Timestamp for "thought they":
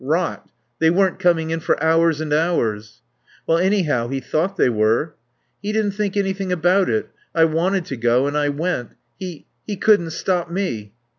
4.19-4.67